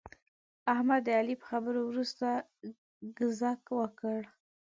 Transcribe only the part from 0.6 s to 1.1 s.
احمد د